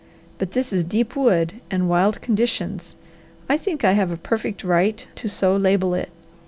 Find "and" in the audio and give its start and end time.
1.69-1.87